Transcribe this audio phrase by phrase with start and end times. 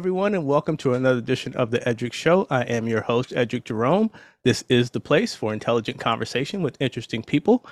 [0.00, 2.46] everyone, and welcome to another edition of the Eddrick Show.
[2.48, 4.10] I am your host, Eddrick Jerome.
[4.44, 7.66] This is the place for intelligent conversation with interesting people.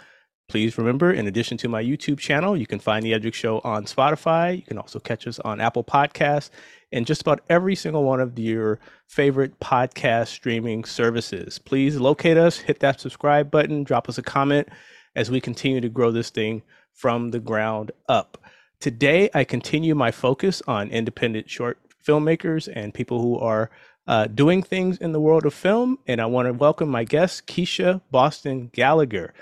[0.47, 3.87] Please remember, in addition to my YouTube channel, you can find the Eddrick Show on
[3.87, 4.57] Spotify.
[4.57, 6.51] You can also catch us on Apple Podcasts
[6.93, 11.59] and just about every single one of your favorite podcast streaming services.
[11.59, 14.69] Please locate us, hit that subscribe button, drop us a comment
[15.17, 16.61] as we continue to grow this thing
[16.93, 18.37] from the ground up.
[18.81, 23.71] Today, I continue my focus on independent short filmmakers and people who are
[24.07, 25.99] uh, doing things in the world of film.
[26.07, 29.35] And I want to welcome my guest, Keisha Boston Gallagher.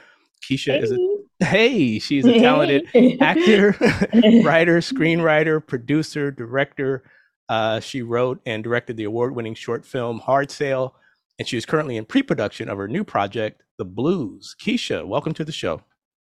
[0.45, 0.81] Keisha hey.
[0.81, 2.87] is a hey, she's a talented
[3.21, 3.77] actor,
[4.43, 7.05] writer, screenwriter, producer, director.
[7.49, 10.95] Uh, she wrote and directed the award-winning short film Hard Sale,
[11.39, 14.57] and she is currently in pre-production of her new project, The Blues.
[14.61, 15.83] Keisha, welcome to the show.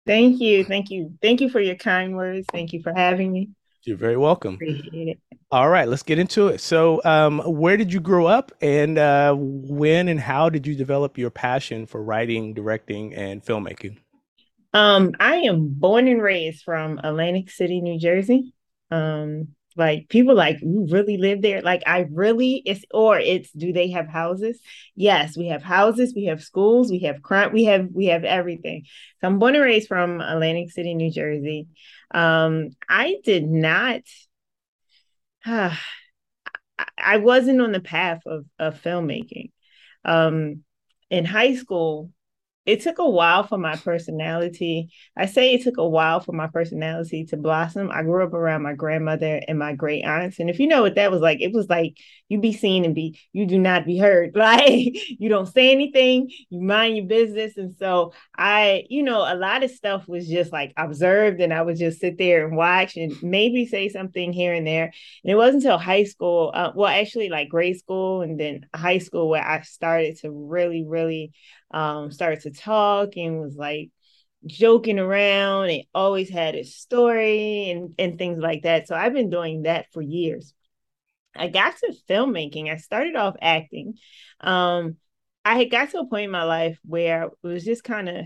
[0.08, 2.48] Thank you, thank you, thank you for your kind words.
[2.52, 3.50] Thank you for having me.
[3.84, 4.56] You're very welcome.
[4.56, 5.20] Appreciate it.
[5.52, 6.62] All right, let's get into it.
[6.62, 11.18] So, um, where did you grow up, and uh, when and how did you develop
[11.18, 13.98] your passion for writing, directing, and filmmaking?
[14.74, 18.54] Um, I am born and raised from Atlantic City, New Jersey.
[18.90, 21.62] Um, like people like you really live there?
[21.62, 24.60] Like i really it's or it's do they have houses?
[24.96, 28.86] Yes we have houses we have schools we have crime we have we have everything.
[29.22, 31.68] So i'm born and raised from atlantic city new jersey.
[32.14, 34.02] Um i did not
[35.46, 35.76] uh,
[36.98, 39.52] i wasn't on the path of of filmmaking.
[40.06, 40.64] Um
[41.10, 42.12] in high school
[42.66, 44.92] it took a while for my personality.
[45.17, 47.90] I say it took a while for my personality to blossom.
[47.92, 50.40] I grew up around my grandmother and my great aunts.
[50.40, 51.98] And if you know what that was like, it was like
[52.30, 54.36] you be seen and be, you do not be heard.
[54.42, 57.58] Like you don't say anything, you mind your business.
[57.58, 61.62] And so I, you know, a lot of stuff was just like observed and I
[61.62, 64.86] would just sit there and watch and maybe say something here and there.
[65.24, 68.97] And it wasn't until high school, uh, well, actually like grade school and then high
[68.97, 71.31] school where I started to really, really
[71.74, 73.90] um, started to talk and was like
[74.46, 78.88] joking around and always had a story and, and things like that.
[78.88, 80.54] So I've been doing that for years.
[81.36, 82.72] I got to filmmaking.
[82.72, 83.96] I started off acting.
[84.40, 84.98] Um,
[85.46, 88.26] I had got to a point in my life where it was just kind of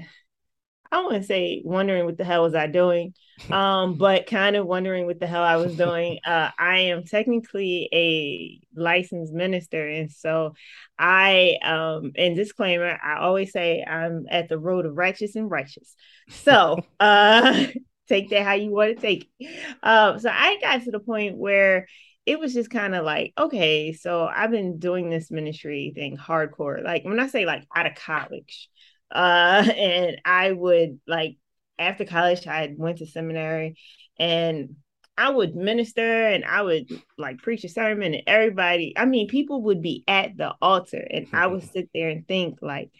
[0.92, 3.14] I to say wondering what the hell was I doing,
[3.52, 6.20] um, but kind of wondering what the hell I was doing.
[6.26, 10.56] Uh, I am technically a licensed minister, and so
[10.98, 15.96] I, um, and disclaimer, I always say I'm at the road of righteous and righteous.
[16.30, 17.68] So uh,
[18.08, 19.76] take that how you want to take it.
[19.84, 21.88] Uh, so I got to the point where
[22.26, 26.84] it was just kind of like, okay, so I've been doing this ministry thing hardcore.
[26.84, 28.70] Like when I say like out of college,
[29.16, 31.38] uh, and I would like
[31.80, 33.78] after college, I went to seminary
[34.20, 34.76] and
[35.18, 39.64] I would minister and I would like preach a sermon and everybody, I mean, people
[39.64, 42.92] would be at the altar and I would sit there and think like,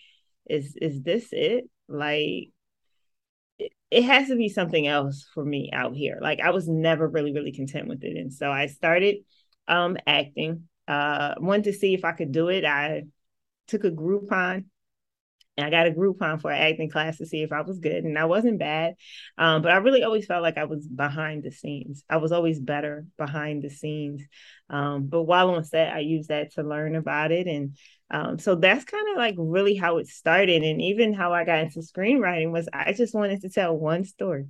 [0.50, 1.70] is is this it?
[1.88, 2.52] Like
[3.60, 6.20] it, it has to be something else for me out here.
[6.22, 8.16] Like I was never really, really content with it.
[8.18, 9.18] And so I started
[9.68, 10.68] um acting.
[10.88, 12.64] Uh wanted to see if I could do it.
[12.64, 13.04] I
[13.68, 14.66] took a Groupon
[15.58, 18.04] and I got a Groupon for an acting class to see if I was good,
[18.04, 18.96] and I wasn't bad.
[19.38, 22.04] Um, but I really always felt like I was behind the scenes.
[22.10, 24.22] I was always better behind the scenes.
[24.70, 27.78] Um, but while on set, I used that to learn about it, and
[28.12, 30.64] um, so that's kind of like really how it started.
[30.64, 34.48] And even how I got into screenwriting was I just wanted to tell one story.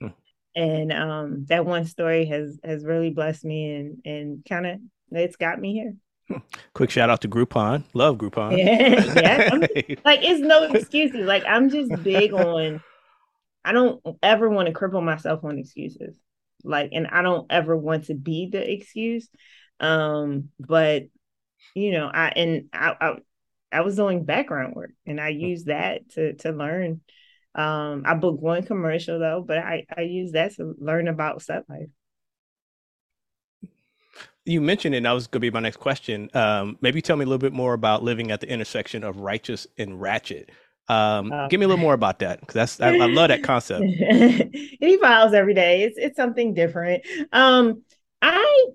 [0.00, 0.08] Hmm.
[0.54, 5.36] And um, that one story has has really blessed me and and kind of it's
[5.36, 5.94] got me here.
[6.74, 7.84] Quick shout out to Groupon.
[7.94, 8.56] Love Groupon.
[8.58, 9.96] Yeah, yeah.
[10.04, 11.26] like it's no excuses.
[11.26, 12.82] Like I'm just big on.
[13.64, 16.16] I don't ever want to cripple myself on excuses.
[16.64, 19.28] Like, and I don't ever want to be the excuse.
[19.80, 21.04] Um, but
[21.74, 23.14] you know, I and I, I,
[23.72, 27.00] I was doing background work, and I used that to to learn.
[27.54, 31.68] Um, I booked one commercial though, but I I used that to learn about set
[31.68, 31.88] life
[34.44, 36.30] you mentioned it, and that was going to be my next question.
[36.34, 39.66] Um, maybe tell me a little bit more about living at the intersection of righteous
[39.78, 40.50] and ratchet.
[40.88, 43.44] Um, um, give me a little more about that because that's I, I, love that
[43.44, 43.84] concept.
[43.86, 45.84] it evolves every day.
[45.84, 47.04] It's it's something different.
[47.32, 47.82] Um,
[48.20, 48.66] I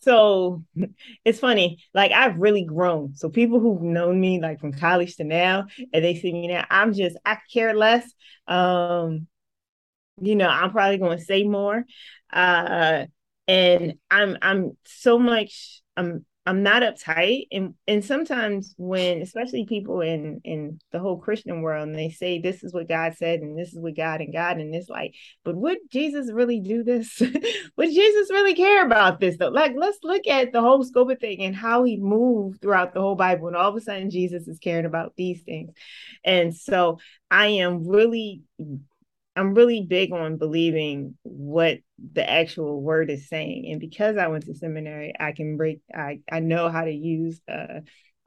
[0.00, 0.64] so
[1.24, 1.84] it's funny.
[1.92, 3.14] Like I've really grown.
[3.14, 6.64] So people who've known me like from college to now, and they see me now,
[6.70, 8.10] I'm just I care less.
[8.46, 9.26] Um,
[10.20, 11.84] you know, I'm probably going to say more.
[12.32, 13.06] Uh,
[13.48, 17.48] and I'm I'm so much I'm I'm not uptight.
[17.52, 22.40] And and sometimes when especially people in in the whole Christian world and they say
[22.40, 25.14] this is what God said and this is what God and God and it's like,
[25.44, 27.20] but would Jesus really do this?
[27.76, 29.48] would Jesus really care about this though?
[29.48, 33.00] Like let's look at the whole scope of thing and how he moved throughout the
[33.00, 33.48] whole Bible.
[33.48, 35.72] And all of a sudden Jesus is caring about these things.
[36.24, 36.98] And so
[37.30, 38.42] I am really
[39.36, 41.78] I'm really big on believing what
[42.12, 43.68] the actual word is saying.
[43.70, 47.40] And because I went to seminary, I can break, I, I know how to use
[47.48, 47.80] uh,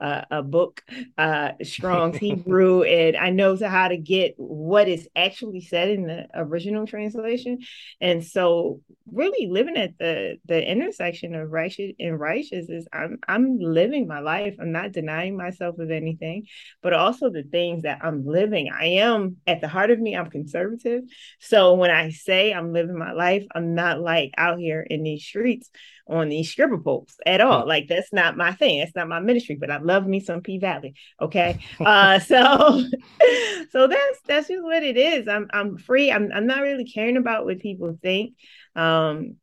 [0.04, 0.84] uh, a book,
[1.18, 6.28] uh, Strong's Hebrew, and I know how to get what is actually said in the
[6.36, 7.60] original translation.
[8.02, 13.60] And so, really living at the the intersection of righteous and righteous is I'm I'm
[13.60, 14.58] living my life.
[14.60, 16.48] I'm not denying myself of anything,
[16.82, 18.70] but also the things that I'm living.
[18.78, 20.18] I am at the heart of me.
[20.18, 21.04] I'm conservative,
[21.40, 25.24] so when I say I'm living my life, I'm not like out here in these
[25.24, 25.70] streets
[26.08, 27.68] on these stripper poles at all.
[27.68, 28.80] Like that's not my thing.
[28.80, 29.56] That's not my ministry.
[29.56, 30.96] But I love me some P Valley.
[31.22, 31.60] Okay.
[31.80, 32.84] Uh so
[33.72, 35.28] so that's that's just what it is.
[35.28, 36.12] I'm I'm free.
[36.12, 38.36] I'm I'm not really caring about what people think.
[38.76, 39.36] Um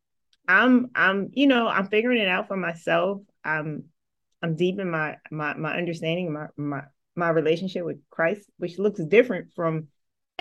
[0.47, 3.21] I'm I'm you know, I'm figuring it out for myself.
[3.43, 3.85] I'm
[4.41, 6.83] I'm deep in my my my understanding, my my
[7.15, 9.87] my relationship with Christ, which looks different from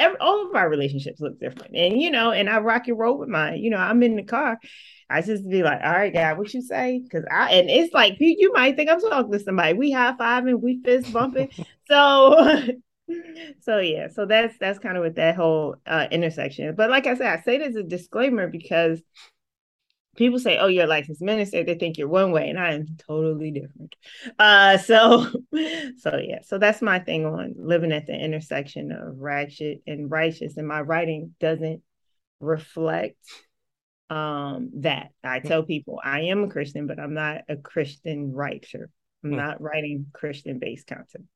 [0.00, 1.76] every, all of our relationships look different.
[1.76, 3.58] And you know, and I rock and roll with mine.
[3.58, 4.58] You know, I'm in the car.
[5.08, 7.02] I just be like, all right, God, what you say?
[7.10, 9.74] Cause I and it's like you might think I'm talking to somebody.
[9.74, 11.50] We high fiving, we fist bumping.
[11.88, 12.62] so
[13.60, 16.74] so yeah, so that's that's kind of what that whole uh, intersection.
[16.74, 19.00] But like I said, I say as a disclaimer because
[20.16, 22.86] people say, "Oh, you're a licensed minister," they think you're one way, and I am
[22.98, 23.94] totally different.
[24.38, 25.24] Uh, so,
[25.98, 30.56] so yeah, so that's my thing on living at the intersection of ratchet and righteous,
[30.56, 31.82] and my writing doesn't
[32.40, 33.18] reflect
[34.08, 35.10] um that.
[35.22, 35.48] I hmm.
[35.48, 38.90] tell people I am a Christian, but I'm not a Christian writer.
[39.22, 39.36] I'm hmm.
[39.36, 41.26] not writing Christian based content.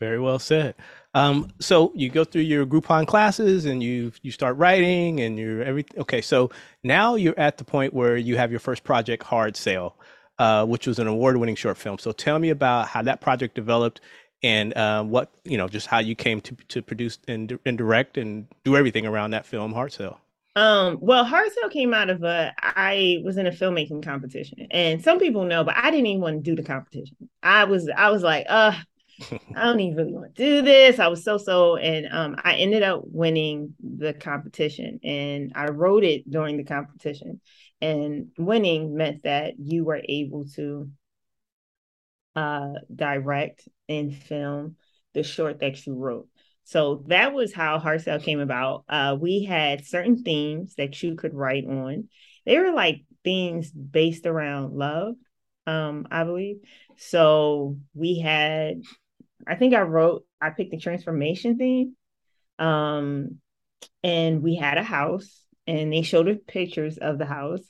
[0.00, 0.74] Very well said.
[1.12, 5.62] Um, so you go through your Groupon classes and you you start writing and you're
[5.62, 6.00] everything.
[6.00, 6.50] Okay, so
[6.82, 9.94] now you're at the point where you have your first project, Hard Sale,
[10.38, 11.98] uh, which was an award-winning short film.
[11.98, 14.00] So tell me about how that project developed
[14.42, 18.16] and uh, what you know, just how you came to to produce and, and direct
[18.16, 20.18] and do everything around that film, Hard Sale.
[20.56, 25.02] Um, well, Hard Sale came out of a I was in a filmmaking competition, and
[25.02, 27.16] some people know, but I didn't even want to do the competition.
[27.42, 28.72] I was I was like, uh,
[29.54, 30.98] I don't even really want to do this.
[30.98, 36.04] I was so so, and um, I ended up winning the competition, and I wrote
[36.04, 37.40] it during the competition.
[37.80, 40.90] And winning meant that you were able to
[42.36, 44.76] uh, direct and film
[45.14, 46.28] the short that you wrote.
[46.64, 48.84] So that was how Hard came about.
[48.88, 52.08] Uh, we had certain themes that you could write on.
[52.46, 55.16] They were like themes based around love,
[55.66, 56.58] um, I believe.
[56.96, 58.82] So we had
[59.46, 61.96] I think I wrote, I picked the transformation theme.
[62.58, 63.38] Um,
[64.02, 67.62] and we had a house and they showed us pictures of the house.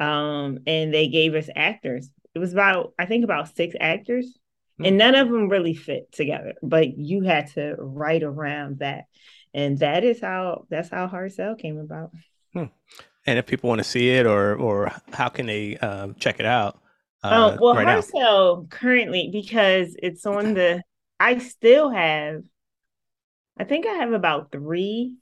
[0.00, 2.08] Um, and they gave us actors.
[2.34, 4.26] It was about, I think about six actors.
[4.26, 4.84] Mm-hmm.
[4.84, 9.06] And none of them really fit together, but you had to write around that.
[9.52, 12.12] And that is how that's how Hard Sale came about.
[12.52, 12.64] Hmm.
[13.26, 16.46] And if people want to see it or or how can they um, check it
[16.46, 16.80] out?
[17.24, 20.82] Uh, um, well, right Hard Sale currently because it's on the
[21.20, 22.42] I still have,
[23.58, 25.16] I think I have about three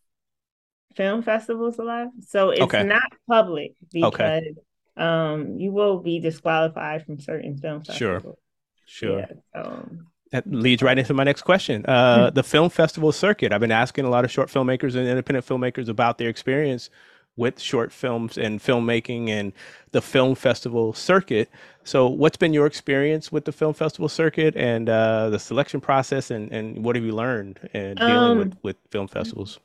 [0.94, 2.08] film festivals alive.
[2.26, 2.84] So it's okay.
[2.84, 4.54] not public because okay.
[4.96, 8.22] um, you will be disqualified from certain film festivals.
[8.22, 8.34] Sure.
[8.88, 9.18] Sure.
[9.18, 11.84] Yeah, um, that leads right into my next question.
[11.86, 13.52] Uh, the film festival circuit.
[13.52, 16.90] I've been asking a lot of short filmmakers and independent filmmakers about their experience
[17.36, 19.52] with short films and filmmaking and
[19.92, 21.50] the film festival circuit.
[21.84, 26.30] So, what's been your experience with the film festival circuit and uh, the selection process,
[26.30, 29.60] and, and what have you learned in dealing um, with, with film festivals?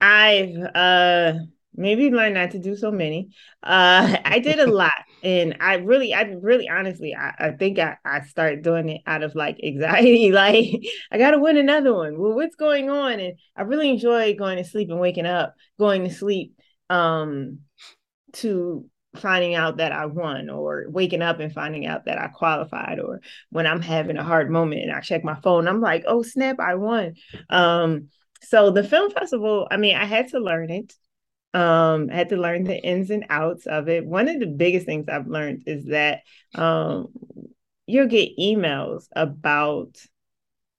[0.00, 1.32] I've uh,
[1.74, 3.30] maybe learned not to do so many.
[3.62, 7.96] Uh, I did a lot, and I really, I really, honestly, I, I think I,
[8.04, 10.30] I started doing it out of like anxiety.
[10.42, 12.18] Like, I got to win another one.
[12.18, 13.20] Well, what's going on?
[13.20, 16.56] And I really enjoy going to sleep and waking up, going to sleep
[16.90, 17.60] um,
[18.34, 18.86] to
[19.16, 23.20] finding out that I won or waking up and finding out that I qualified or
[23.50, 26.58] when I'm having a hard moment and I check my phone, I'm like, oh snap,
[26.60, 27.14] I won.
[27.50, 28.08] Um,
[28.42, 30.94] so the film festival, I mean, I had to learn it.
[31.54, 34.06] Um, I had to learn the ins and outs of it.
[34.06, 36.20] One of the biggest things I've learned is that
[36.54, 37.08] um,
[37.86, 39.98] you'll get emails about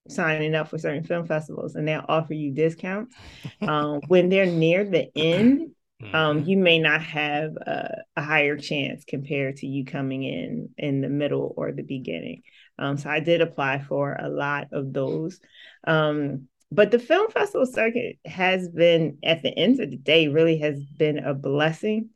[0.10, 3.15] signing up for certain film festivals and they'll offer you discounts.
[3.62, 5.72] Um, when they're near the end,
[6.03, 6.15] mm-hmm.
[6.15, 11.01] um, you may not have a, a, higher chance compared to you coming in in
[11.01, 12.43] the middle or the beginning.
[12.77, 15.39] Um, so I did apply for a lot of those.
[15.86, 20.57] Um, but the film festival circuit has been, at the end of the day, really
[20.60, 22.10] has been a blessing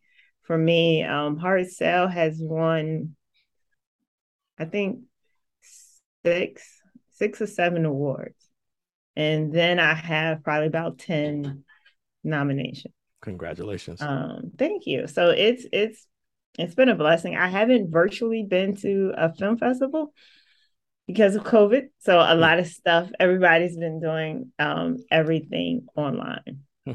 [0.43, 1.03] for me.
[1.03, 3.15] Um, Hard Sale has won,
[4.57, 5.01] I think,
[6.25, 6.63] six,
[7.11, 8.35] six or seven awards.
[9.15, 11.63] And then I have probably about 10
[12.23, 12.93] nominations.
[13.21, 14.01] Congratulations.
[14.01, 15.07] Um, thank you.
[15.07, 16.05] So it's it's
[16.57, 17.35] it's been a blessing.
[17.35, 20.13] I haven't virtually been to a film festival
[21.07, 21.89] because of COVID.
[21.99, 22.39] So a hmm.
[22.39, 26.59] lot of stuff, everybody's been doing um, everything online.
[26.85, 26.93] Hmm.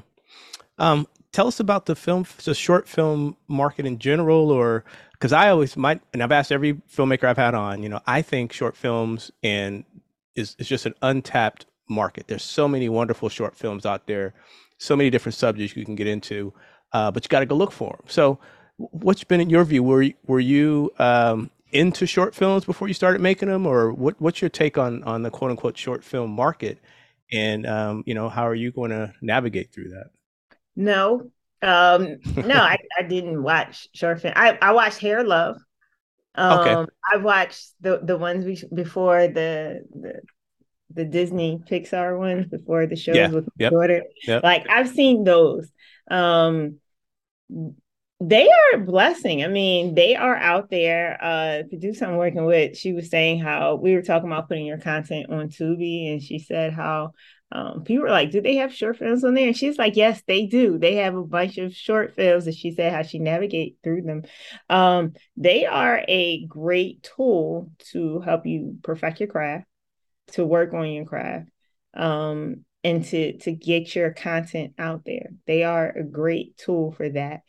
[0.79, 5.49] Um, tell us about the film, the short film market in general, or because I
[5.49, 8.77] always might, and I've asked every filmmaker I've had on, you know, I think short
[8.77, 9.85] films and
[10.35, 12.29] is is just an untapped market.
[12.29, 14.35] There's so many wonderful short films out there
[14.83, 16.53] so many different subjects you can get into,
[16.93, 18.07] uh, but you got to go look for them.
[18.09, 18.39] So,
[18.77, 19.83] what's been in your view?
[19.83, 24.43] Were were you um, into short films before you started making them, or what, what's
[24.43, 26.79] your take on on the quote unquote short film market?
[27.31, 30.11] And um, you know, how are you going to navigate through that?
[30.75, 31.31] No,
[31.63, 34.35] um, no, I, I didn't watch short film.
[34.37, 35.57] I, I watched Hair Love.
[36.35, 36.93] Um, okay.
[37.13, 40.23] I watched the the ones before the the
[40.95, 43.29] the Disney Pixar ones before the shows yeah.
[43.29, 43.73] with my yep.
[43.73, 44.03] daughter.
[44.27, 44.43] Yep.
[44.43, 45.71] Like I've seen those.
[46.11, 46.79] Um
[48.21, 49.43] they are a blessing.
[49.43, 51.19] I mean, they are out there.
[51.23, 54.79] Uh producer I'm working with, she was saying how we were talking about putting your
[54.79, 57.13] content on Tubi, and she said how
[57.53, 59.47] um, people were like, do they have short films on there?
[59.47, 60.79] And she's like, yes, they do.
[60.79, 62.47] They have a bunch of short films.
[62.47, 64.23] And she said how she navigate through them.
[64.71, 69.67] Um, they are a great tool to help you perfect your craft
[70.29, 71.49] to work on your craft
[71.95, 75.31] um, and to to get your content out there.
[75.47, 77.41] They are a great tool for that.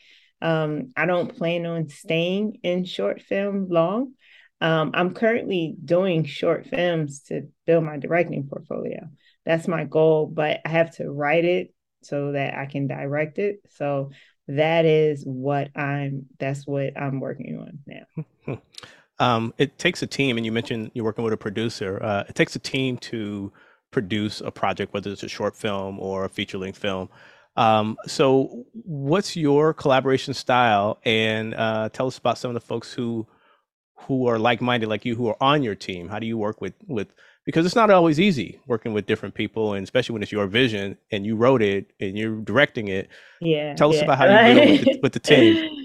[0.41, 4.13] Um, I don't plan on staying in short film long.
[4.59, 9.07] Um, I'm currently doing short films to build my directing portfolio.
[9.45, 13.59] That's my goal, but I have to write it so that I can direct it.
[13.69, 14.11] So
[14.47, 18.61] that is what I'm that's what I'm working on now.
[19.19, 22.01] um, it takes a team, and you mentioned you're working with a producer.
[22.01, 23.51] Uh, it takes a team to
[23.91, 27.09] produce a project, whether it's a short film or a feature length film.
[27.55, 30.99] Um, so, what's your collaboration style?
[31.05, 33.27] And uh, tell us about some of the folks who
[33.95, 36.09] who are like minded, like you, who are on your team.
[36.09, 37.07] How do you work with with?
[37.45, 40.97] Because it's not always easy working with different people, and especially when it's your vision
[41.11, 43.09] and you wrote it and you're directing it.
[43.41, 43.75] Yeah.
[43.75, 45.69] Tell us about how you deal with the, with the team.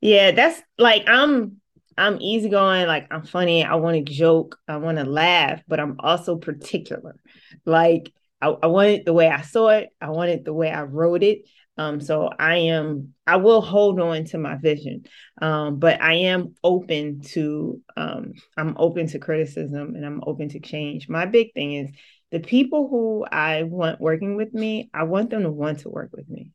[0.00, 1.60] Yeah, that's like I'm
[1.98, 5.96] I'm easygoing, like I'm funny, I want to joke, I want to laugh, but I'm
[5.98, 7.16] also particular.
[7.64, 10.70] Like I, I want it the way I saw it, I want it the way
[10.70, 11.48] I wrote it.
[11.76, 15.04] Um, so I am, I will hold on to my vision,
[15.40, 20.60] um, but I am open to, um, I'm open to criticism and I'm open to
[20.60, 21.08] change.
[21.08, 21.90] My big thing is
[22.32, 26.10] the people who I want working with me, I want them to want to work
[26.12, 26.50] with me.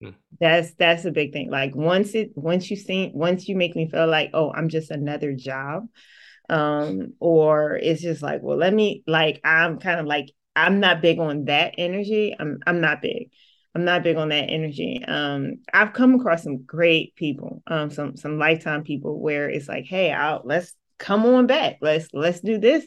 [0.00, 0.10] Hmm.
[0.40, 1.50] That's that's a big thing.
[1.50, 4.90] Like once it once you see once you make me feel like, oh, I'm just
[4.90, 5.88] another job.
[6.50, 11.02] Um, or it's just like, well, let me like I'm kind of like I'm not
[11.02, 12.34] big on that energy.
[12.38, 13.30] I'm I'm not big.
[13.74, 15.04] I'm not big on that energy.
[15.06, 19.84] Um, I've come across some great people, um, some some lifetime people where it's like,
[19.84, 21.78] hey, I'll, let's come on back.
[21.80, 22.84] Let's let's do this.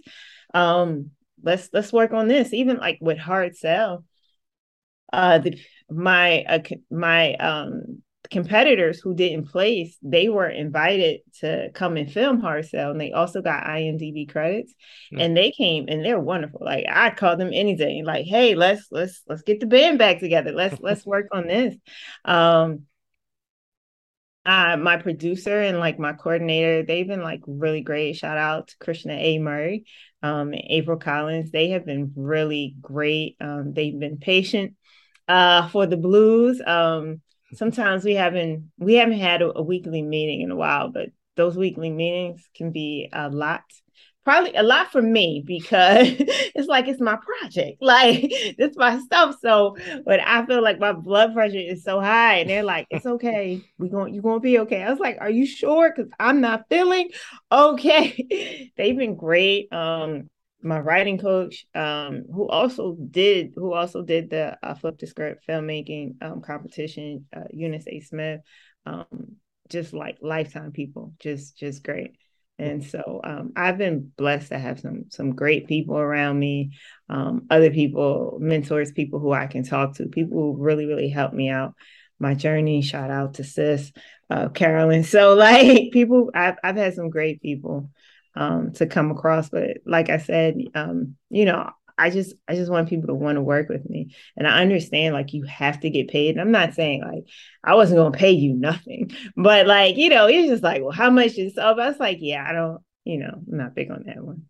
[0.54, 1.12] Um,
[1.44, 2.54] let's let's work on this.
[2.54, 4.04] Even like with hard sale,
[5.14, 5.58] uh, the
[5.92, 12.40] my uh, my um competitors who didn't place, they were invited to come and film
[12.40, 14.74] Hard Sale, and they also got IMDb credits,
[15.12, 15.22] mm-hmm.
[15.22, 16.62] and they came and they're wonderful.
[16.64, 20.52] Like I called them anything, like, hey, let's let's let's get the band back together.
[20.54, 21.76] Let's let's work on this.
[22.26, 22.84] Um,
[24.44, 28.16] uh, my producer and like my coordinator, they've been like really great.
[28.16, 29.38] Shout out to Krishna A.
[29.38, 29.86] Murray,
[30.24, 31.52] um, April Collins.
[31.52, 33.36] They have been really great.
[33.40, 34.74] Um, they've been patient
[35.32, 36.62] uh, for the blues.
[36.66, 37.22] Um,
[37.54, 41.08] sometimes we haven't we haven't had a, a, weekly meeting in a while, but
[41.38, 43.62] those weekly meetings can be a lot.
[44.26, 49.38] Probably a lot for me because it's like it's my project, like it's my stuff.
[49.42, 53.06] So, but I feel like my blood pressure is so high, and they're like, "It's
[53.06, 56.42] okay, we going you're gonna be okay." I was like, "Are you sure?" Because I'm
[56.42, 57.10] not feeling
[57.50, 58.70] okay.
[58.78, 59.72] They've been great.
[59.72, 60.30] Um,
[60.64, 65.46] my writing coach, um, who also did who also did the uh, flip the script
[65.48, 68.00] filmmaking um, competition, uh, Eunice A.
[68.02, 68.42] Smith,
[68.86, 69.36] um,
[69.70, 72.16] just like lifetime people, just just great.
[72.60, 76.72] And so um, I've been blessed to have some some great people around me,
[77.10, 81.34] um, other people, mentors, people who I can talk to, people who really really help
[81.34, 81.74] me out.
[82.20, 82.82] my journey.
[82.82, 83.92] Shout out to sis
[84.30, 85.04] uh, Carolyn.
[85.06, 87.90] So like people, I've I've had some great people
[88.36, 92.72] um, to come across, but like I said, um, you know, I just I just
[92.72, 94.16] want people to want to work with me.
[94.36, 96.32] And I understand like you have to get paid.
[96.32, 97.26] And I'm not saying like
[97.64, 101.10] I wasn't gonna pay you nothing, but like, you know, it's just like, well, how
[101.10, 104.04] much is so I was like, yeah, I don't, you know, I'm not big on
[104.08, 104.44] that one.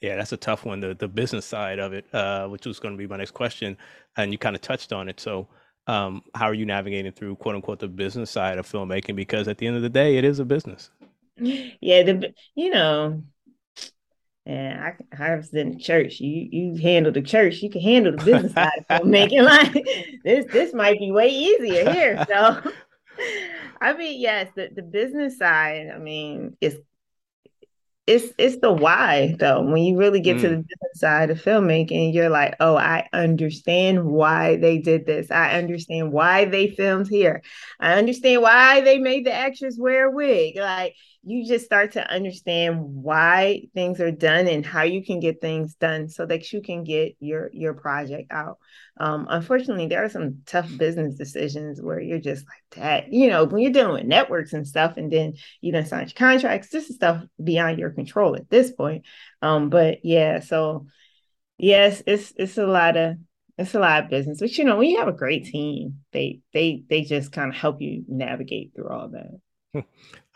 [0.00, 0.80] Yeah, that's a tough one.
[0.80, 3.76] The the business side of it, uh, which was going to be my next question,
[4.16, 5.18] and you kind of touched on it.
[5.18, 5.48] So,
[5.88, 9.16] um, how are you navigating through quote unquote the business side of filmmaking?
[9.16, 10.90] Because at the end of the day, it is a business.
[11.40, 13.22] Yeah, the you know,
[14.48, 16.20] and I, I was in the church.
[16.20, 19.44] You you handle the church, you can handle the business side of filmmaking.
[19.44, 19.72] Like
[20.24, 22.24] this, this might be way easier here.
[22.26, 22.62] So,
[23.80, 25.90] I mean, yes, the, the business side.
[25.94, 26.76] I mean, it's
[28.08, 29.60] it's it's the why though.
[29.60, 30.40] When you really get mm.
[30.40, 35.30] to the business side of filmmaking, you're like, oh, I understand why they did this.
[35.30, 37.42] I understand why they filmed here.
[37.78, 40.56] I understand why they made the actors wear a wig.
[40.56, 40.94] Like
[41.28, 45.74] you just start to understand why things are done and how you can get things
[45.74, 48.58] done so that you can get your your project out.
[48.98, 53.12] Um, unfortunately, there are some tough business decisions where you're just like that.
[53.12, 56.70] You know, when you're dealing with networks and stuff, and then you don't sign contracts,
[56.70, 59.04] this is stuff beyond your control at this point.
[59.42, 60.86] Um, but yeah, so
[61.58, 63.16] yes, it's it's a lot of
[63.58, 64.40] it's a lot of business.
[64.40, 67.54] But you know, when you have a great team, they they they just kind of
[67.54, 69.38] help you navigate through all that.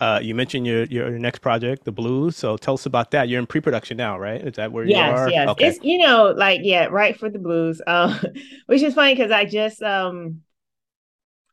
[0.00, 2.36] Uh, you mentioned your your next project, the Blues.
[2.36, 3.28] So tell us about that.
[3.28, 4.40] You're in pre-production now, right?
[4.40, 5.30] Is that where yes, you are?
[5.30, 5.66] Yes, okay.
[5.68, 7.80] It's you know, like yeah, right for the Blues.
[7.86, 8.18] Uh,
[8.66, 10.40] which is funny because I just um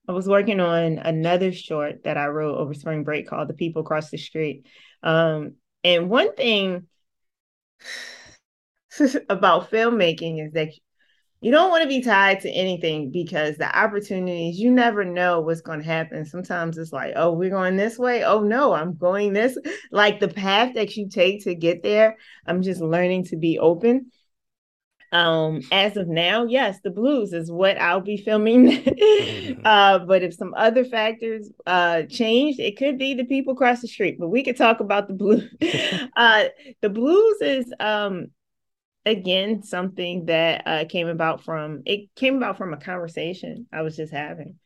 [0.08, 3.84] I was working on another short that I wrote over spring break called The People
[3.84, 4.66] Across the Street.
[5.04, 6.88] Um, and one thing
[9.30, 10.70] about filmmaking is that
[11.42, 15.62] you don't want to be tied to anything because the opportunities you never know what's
[15.62, 16.26] going to happen.
[16.26, 18.24] Sometimes it's like oh we're going this way?
[18.24, 19.58] Oh no i'm going this
[19.92, 24.12] like the path that you take to get there i'm just learning to be open.
[25.12, 28.84] Um as of now yes the blues is what i'll be filming.
[29.66, 33.88] Uh but if some other factors uh change it could be the people across the
[33.88, 35.44] street but we could talk about the blues.
[36.16, 36.46] Uh
[36.82, 38.28] the blues is um
[39.06, 43.96] again something that uh, came about from it came about from a conversation I was
[43.96, 44.60] just having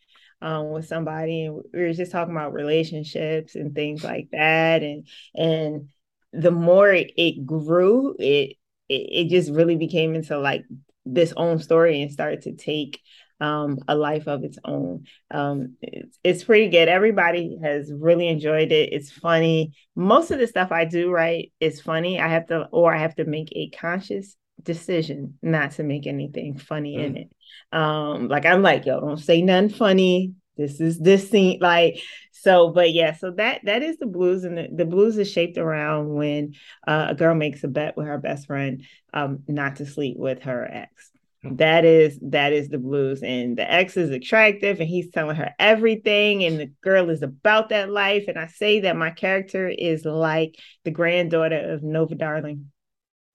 [0.43, 5.07] um, with somebody, and we were just talking about relationships and things like that, and
[5.33, 5.89] and
[6.33, 8.57] the more it, grew, it,
[8.89, 10.65] it it just really became into like
[11.05, 12.99] this own story and started to take
[13.39, 15.05] um, a life of its own.
[15.31, 16.87] Um, it's, it's pretty good.
[16.87, 18.93] Everybody has really enjoyed it.
[18.93, 19.73] It's funny.
[19.95, 22.19] Most of the stuff I do, right, is funny.
[22.19, 26.57] I have to, or I have to make a conscious decision not to make anything
[26.57, 27.05] funny mm.
[27.05, 27.31] in it.
[27.71, 30.33] Um, like I'm like, yo, don't say nothing funny.
[30.55, 31.99] This is this scene, like
[32.31, 32.69] so.
[32.69, 36.13] But yeah, so that that is the blues, and the, the blues is shaped around
[36.13, 36.53] when
[36.87, 40.43] uh, a girl makes a bet with her best friend um, not to sleep with
[40.43, 41.09] her ex
[41.43, 45.53] that is that is the blues and the ex is attractive and he's telling her
[45.59, 50.05] everything and the girl is about that life and i say that my character is
[50.05, 52.71] like the granddaughter of nola darling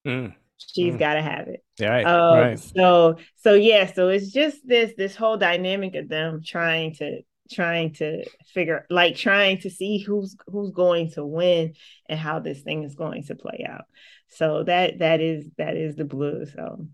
[0.07, 0.35] mm.
[0.57, 0.99] she's mm.
[0.99, 4.92] got to have it yeah right, um, right so so yeah so it's just this
[4.97, 10.37] this whole dynamic of them trying to trying to figure like trying to see who's
[10.47, 11.75] who's going to win
[12.09, 13.85] and how this thing is going to play out
[14.29, 16.87] so that that is that is the blues so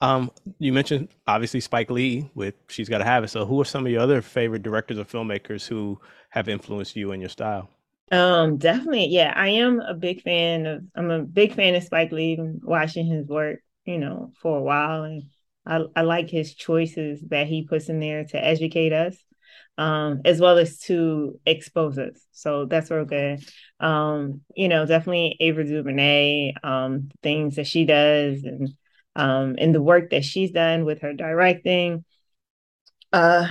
[0.00, 3.28] um, you mentioned obviously Spike Lee with She's Gotta Have It.
[3.28, 7.12] So who are some of your other favorite directors or filmmakers who have influenced you
[7.12, 7.68] and your style?
[8.10, 9.06] Um, definitely.
[9.06, 13.06] Yeah, I am a big fan of I'm a big fan of Spike Lee watching
[13.06, 15.04] his work, you know, for a while.
[15.04, 15.22] And
[15.64, 19.16] I, I like his choices that he puts in there to educate us.
[19.78, 22.26] Um, as well as to expose us.
[22.32, 23.42] So that's real good.
[23.78, 28.74] Um, you know, definitely Ava DuVernay, um, things that she does and
[29.16, 32.04] um, in the work that she's done with her directing.
[33.12, 33.48] Uh,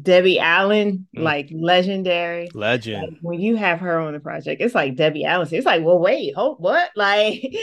[0.00, 1.22] Debbie Allen, mm.
[1.22, 2.48] like legendary.
[2.54, 3.02] Legend.
[3.02, 5.48] Like, when you have her on the project, it's like Debbie Allen.
[5.50, 6.90] It's like, well, wait, hold what?
[6.96, 7.54] Like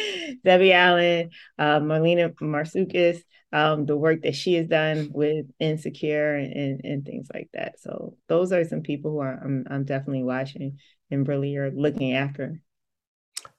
[0.43, 6.53] Debbie Allen, uh, Melina Matsoukas, um, the work that she has done with Insecure and,
[6.53, 7.79] and, and things like that.
[7.79, 10.77] So those are some people who are I'm I'm definitely watching
[11.09, 12.61] and really are looking after.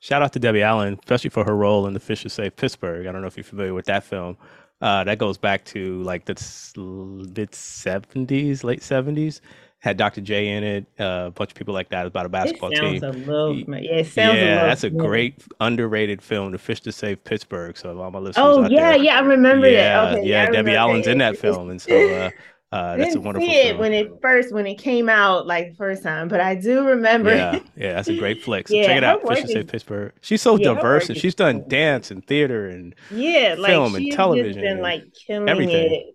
[0.00, 3.06] Shout out to Debbie Allen, especially for her role in The Fish That Saved Pittsburgh.
[3.06, 4.36] I don't know if you're familiar with that film.
[4.80, 6.32] Uh, that goes back to like the
[6.74, 9.40] mid 70s, late 70s.
[9.78, 10.20] Had Dr.
[10.20, 13.02] J in it, uh, a bunch of people like that about a basketball team.
[13.02, 16.92] A little, yeah, it sounds yeah, a that's a great underrated film, The Fish That
[16.92, 17.76] Saved Pittsburgh.
[17.78, 20.18] So all my listeners, oh yeah, there, yeah, I remember yeah, that.
[20.18, 22.30] Okay, yeah, Debbie Allen's in that film, and so uh,
[22.72, 23.78] Uh, that's a wonderful see it film.
[23.78, 27.30] when it first when it came out like the first time, but I do remember
[27.32, 27.42] Wonderful it when film.
[27.42, 27.52] it first when it came out like the first time.
[27.52, 27.58] But I do remember.
[27.58, 28.68] Yeah, yeah, that's a great flick.
[28.68, 29.26] So check it out.
[29.26, 30.12] Fisher is Pittsburgh.
[30.20, 31.68] She's so yeah, diverse, and she's done cool.
[31.68, 35.96] dance and theater and Yeah, like film and television been and like killing everything.
[35.96, 36.14] it.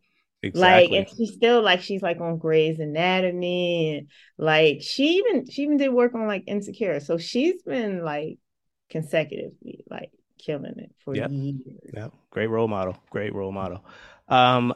[0.54, 5.64] Like, and she's still like she's like on Grey's Anatomy, and like she even she
[5.64, 7.00] even did work on like Insecure.
[7.02, 8.40] So she's been like
[8.90, 11.34] consecutively like killing it for Yep.
[11.36, 11.94] years.
[11.94, 12.98] Yeah, great role model.
[13.10, 13.86] Great role model.
[14.30, 14.74] Um,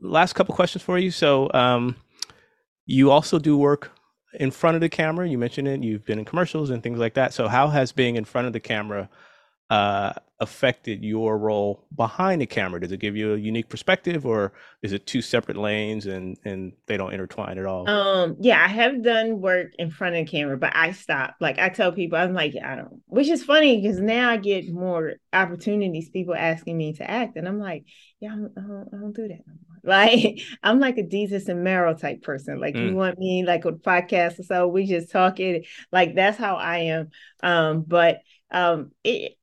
[0.00, 1.10] last couple questions for you.
[1.10, 1.96] So, um,
[2.86, 3.92] you also do work
[4.34, 5.28] in front of the camera.
[5.28, 5.82] You mentioned it.
[5.82, 7.32] You've been in commercials and things like that.
[7.32, 9.08] So, how has being in front of the camera
[9.70, 12.80] uh, affected your role behind the camera?
[12.80, 16.72] Does it give you a unique perspective, or is it two separate lanes and and
[16.86, 17.88] they don't intertwine at all?
[17.88, 21.40] Um, yeah, I have done work in front of the camera, but I stopped.
[21.40, 24.68] Like I tell people, I'm like, I don't, which is funny because now I get
[24.72, 27.84] more opportunities, people asking me to act, and I'm like,
[28.18, 29.44] yeah, I don't, I don't, I don't do that.
[29.84, 32.60] Like I'm like a Jesus and Meryl type person.
[32.60, 32.94] Like you Mm.
[32.94, 35.66] want me like a podcast or so, we just talk it.
[35.92, 37.10] Like that's how I am.
[37.42, 38.18] Um, but
[38.50, 39.36] um, it,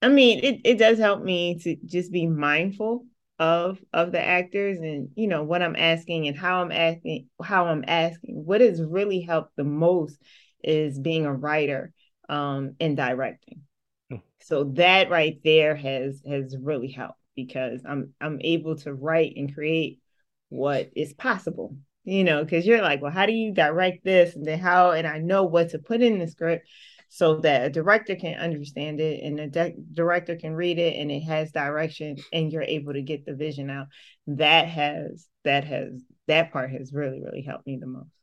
[0.00, 3.06] I mean, it it does help me to just be mindful
[3.38, 7.66] of of the actors and you know what I'm asking and how I'm asking how
[7.66, 8.44] I'm asking.
[8.44, 10.18] What has really helped the most
[10.62, 11.92] is being a writer
[12.28, 13.62] um and directing.
[14.10, 14.16] Hmm.
[14.42, 19.54] So that right there has has really helped because I'm I'm able to write and
[19.54, 20.00] create
[20.48, 21.76] what is possible.
[22.04, 24.34] You know, because you're like, well, how do you direct this?
[24.34, 26.66] And then how, and I know what to put in the script
[27.08, 31.12] so that a director can understand it and the de- director can read it and
[31.12, 33.86] it has direction and you're able to get the vision out.
[34.26, 38.21] That has, that has, that part has really, really helped me the most.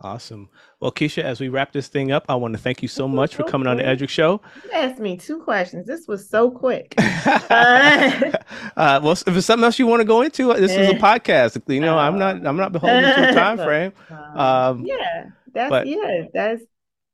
[0.00, 0.50] Awesome.
[0.78, 3.34] Well, Keisha, as we wrap this thing up, I want to thank you so much
[3.34, 3.82] for coming on the.
[3.82, 4.42] Eddrick Show.
[4.64, 5.86] You asked me two questions.
[5.86, 6.94] This was so quick.
[6.98, 8.30] uh,
[8.76, 11.60] well, if there's something else you want to go into, this is a podcast.
[11.72, 13.92] You know, I'm not, I'm not beholden to a time frame.
[14.10, 16.62] Um, Um, yeah, that's but- yeah, that's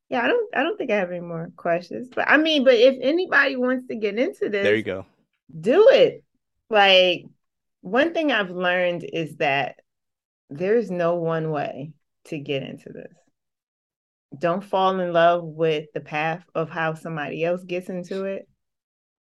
[0.09, 0.23] yeah.
[0.25, 2.09] I don't I don't think I have any more questions.
[2.15, 5.07] But I mean, but if anybody wants to get into this, There you go.
[5.59, 6.25] do it.
[6.69, 7.27] Like
[7.83, 9.77] one thing I've learned is that
[10.51, 11.93] there's no one way
[12.27, 13.13] to get into this.
[14.39, 18.49] Don't fall in love with the path of how somebody else gets into it.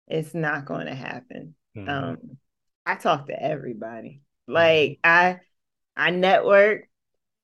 [0.08, 1.56] It's not going to happen.
[1.78, 1.90] Mhm.
[1.90, 2.18] Um,
[2.86, 4.22] I talk to everybody.
[4.48, 5.40] Like I,
[5.96, 6.88] I network.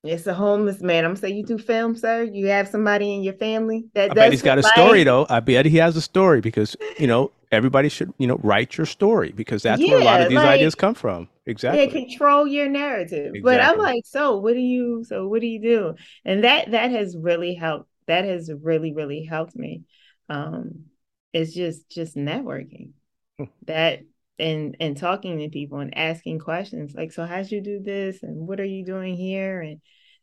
[0.04, 1.06] It's a homeless man.
[1.06, 2.24] I'm gonna say, you do film, sir.
[2.24, 5.26] You have somebody in your family that I bet does he's got a story though.
[5.30, 8.86] I bet he has a story because you know everybody should you know write your
[8.86, 11.30] story because that's where a lot of these like- ideas come from.
[11.46, 11.88] Yeah, Exactly.
[11.88, 13.34] control your narrative.
[13.44, 15.04] But I'm like, so what do you?
[15.06, 15.96] So what do you do?
[16.26, 17.90] And that that has really helped.
[18.08, 19.84] That has really really helped me.
[20.30, 20.86] Um,
[21.34, 22.92] it's just just networking.
[23.38, 23.46] Hmm.
[23.68, 24.02] That
[24.40, 28.24] and and talking to people and asking questions like, so how'd you do this?
[28.24, 29.62] And what are you doing here?
[29.62, 29.82] And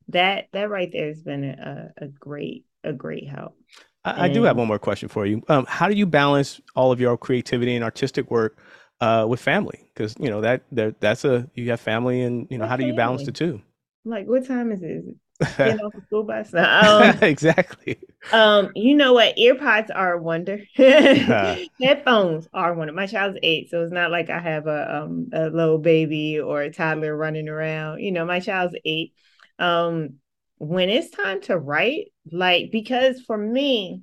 [0.08, 3.56] that that right there has been a a great a great help.
[4.04, 5.42] I, I do have one more question for you.
[5.48, 8.58] Um, how do you balance all of your creativity and artistic work
[9.00, 9.84] uh, with family?
[9.92, 12.84] Because you know that that that's a you have family, and you know how do
[12.84, 13.60] you balance the two?
[14.04, 14.86] Like, what time is it?
[14.86, 15.16] Is it
[15.62, 16.52] getting off the school bus?
[16.52, 17.98] No, um, exactly.
[18.32, 19.36] Um, you know what?
[19.36, 20.60] Earpods are a wonder.
[20.76, 22.94] Headphones are one.
[22.94, 26.62] My child's eight, so it's not like I have a um a little baby or
[26.62, 28.00] a toddler running around.
[28.00, 29.14] You know, my child's eight.
[29.58, 30.14] Um,
[30.58, 34.02] when it's time to write, like because for me,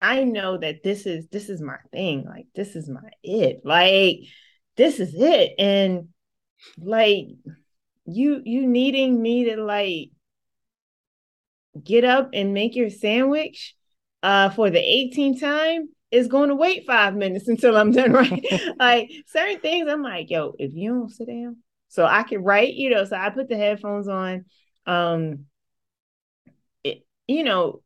[0.00, 2.24] I know that this is this is my thing.
[2.24, 3.62] Like this is my it.
[3.64, 4.20] Like
[4.76, 5.52] this is it.
[5.58, 6.08] And
[6.78, 7.26] like
[8.06, 10.10] you you needing me to like
[11.82, 13.74] get up and make your sandwich
[14.22, 18.44] uh for the 18th time is going to wait five minutes until I'm done right.
[18.78, 22.74] like certain things, I'm like, yo, if you don't sit down, so I can write,
[22.74, 23.04] you know.
[23.04, 24.44] So I put the headphones on.
[24.86, 25.46] Um,
[27.30, 27.82] you know,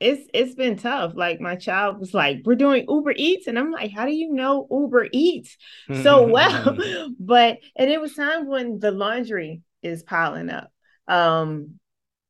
[0.00, 1.12] it's it's been tough.
[1.14, 4.32] Like my child was like, "We're doing Uber Eats," and I'm like, "How do you
[4.32, 5.56] know Uber Eats
[5.92, 6.76] so well?"
[7.18, 10.72] but and it was times when the laundry is piling up.
[11.08, 11.80] Um,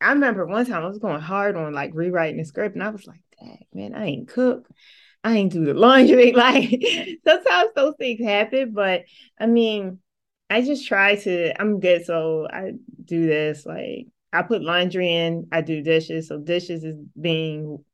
[0.00, 2.88] I remember one time I was going hard on like rewriting the script, and I
[2.88, 4.68] was like, "Dang, man, I ain't cook,
[5.22, 6.70] I ain't do the laundry." Like
[7.26, 9.04] sometimes those things happen, but
[9.38, 9.98] I mean,
[10.48, 11.60] I just try to.
[11.60, 12.72] I'm good, so I
[13.04, 13.66] do this.
[13.66, 17.84] Like I put laundry in, I do dishes, so dishes is being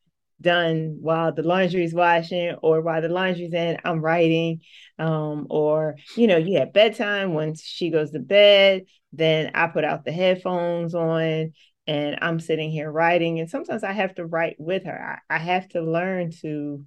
[0.41, 4.61] done while the laundry is washing or while the laundry's in i'm writing
[4.99, 7.35] um or you know you have bedtime.
[7.35, 11.53] Once she goes to bed then i put out the headphones on
[11.87, 13.41] and i'm sitting here writing.
[13.41, 15.21] And sometimes i have to write with her.
[15.31, 16.85] I, I have to learn to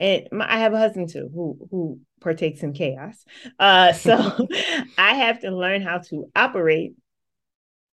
[0.00, 3.24] and my, I have a husband too who who partakes in chaos.
[3.58, 4.48] Uh, so
[4.96, 6.94] I have to learn how to operate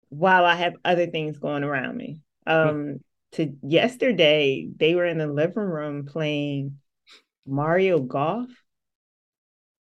[0.08, 2.20] while I have other things going around me.
[2.46, 3.00] Um,
[3.32, 6.78] to yesterday, they were in the living room playing
[7.46, 8.48] Mario Golf.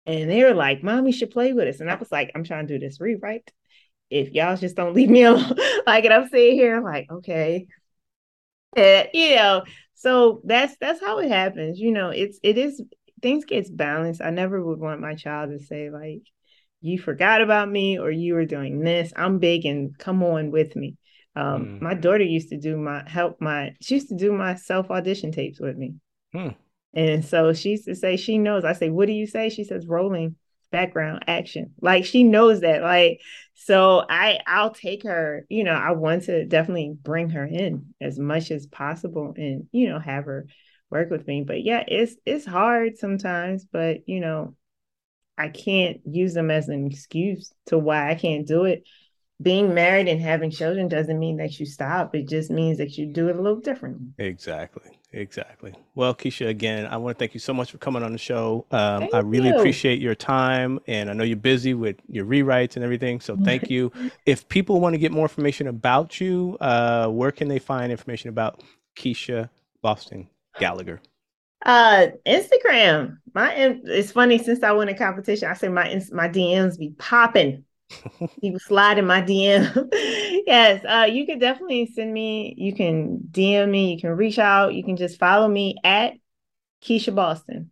[0.05, 1.79] And they were like, Mom, you should play with us.
[1.79, 3.51] And I was like, I'm trying to do this rewrite.
[4.09, 5.55] If y'all just don't leave me alone,
[5.85, 7.67] like, and I'm sitting here, like, okay.
[8.75, 11.79] And, you know, so that's that's how it happens.
[11.79, 12.81] You know, it's it is
[13.21, 14.21] things gets balanced.
[14.21, 16.23] I never would want my child to say, like,
[16.83, 19.13] you forgot about me or you were doing this.
[19.15, 20.97] I'm big and come on with me.
[21.35, 21.81] Um, mm.
[21.81, 25.31] My daughter used to do my help my she used to do my self audition
[25.31, 25.95] tapes with me.
[26.33, 26.49] Hmm.
[26.93, 28.65] And so she used to say she knows.
[28.65, 29.49] I say, what do you say?
[29.49, 30.35] She says rolling
[30.71, 31.73] background action.
[31.81, 32.81] Like she knows that.
[32.81, 33.21] Like
[33.53, 38.19] so I I'll take her, you know, I want to definitely bring her in as
[38.19, 40.47] much as possible and you know have her
[40.89, 41.45] work with me.
[41.47, 44.55] But yeah, it's it's hard sometimes, but you know,
[45.37, 48.83] I can't use them as an excuse to why I can't do it
[49.41, 52.15] being married and having children doesn't mean that you stop.
[52.15, 54.07] It just means that you do it a little differently.
[54.17, 54.99] Exactly.
[55.11, 55.75] Exactly.
[55.93, 58.65] Well, Keisha, again, I want to thank you so much for coming on the show.
[58.71, 59.57] Um, I really you.
[59.57, 63.19] appreciate your time, and I know you're busy with your rewrites and everything.
[63.19, 63.91] So thank you.
[64.25, 68.29] if people want to get more information about you, uh, where can they find information
[68.29, 68.63] about
[68.97, 69.49] Keisha
[69.83, 70.99] Boston Gallagher?
[71.65, 73.17] Uh, Instagram.
[73.33, 75.49] My it's funny since I won a competition.
[75.49, 77.65] I say my my DMs be popping
[78.41, 79.89] you slide in my DM.
[80.47, 82.53] yes, uh, you can definitely send me.
[82.57, 83.93] You can DM me.
[83.93, 84.73] You can reach out.
[84.73, 86.13] You can just follow me at
[86.83, 87.71] Keisha Boston,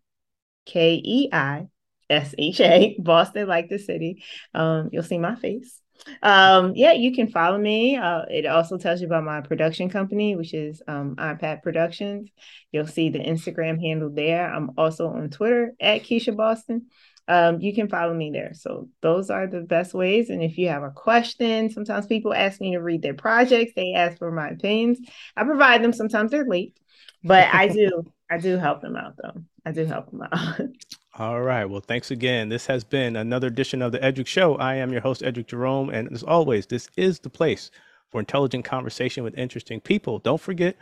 [0.65, 1.67] K E I
[2.09, 4.23] S H A Boston, like the city.
[4.53, 5.79] Um, you'll see my face.
[6.23, 7.97] Um, yeah, you can follow me.
[7.97, 12.29] Uh, it also tells you about my production company, which is um, iPad Productions.
[12.71, 14.51] You'll see the Instagram handle there.
[14.51, 16.87] I'm also on Twitter at Keisha Boston
[17.27, 18.53] um, you can follow me there.
[18.53, 20.29] So those are the best ways.
[20.29, 23.71] And if you have a question, sometimes people ask me to read their projects.
[23.73, 24.99] They ask for my opinions.
[25.37, 25.93] I provide them.
[25.93, 26.77] Sometimes they're late,
[27.23, 28.03] but I do.
[28.29, 29.43] I do help them out though.
[29.65, 30.59] I do help them out.
[31.17, 31.65] All right.
[31.65, 32.49] Well, thanks again.
[32.49, 34.55] This has been another edition of the Eddrick Show.
[34.55, 35.89] I am your host, Eddrick Jerome.
[35.89, 37.69] And as always, this is the place
[38.09, 40.19] for intelligent conversation with interesting people.
[40.19, 40.77] Don't forget,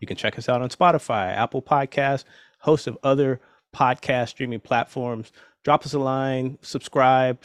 [0.00, 2.24] you can check us out on Spotify, Apple Podcasts,
[2.58, 3.40] host of other
[3.74, 5.32] podcast streaming platforms
[5.64, 7.38] drop us a line, subscribe,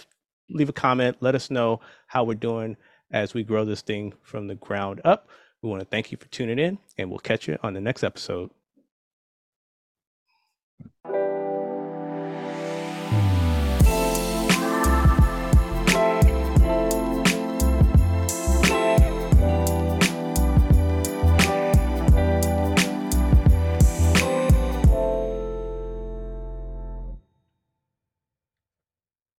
[0.49, 2.77] leave a comment, let us know how we're doing
[3.11, 5.29] as we grow this thing from the ground up.
[5.61, 8.03] We want to thank you for tuning in, and we'll catch you on the next
[8.03, 8.51] episode.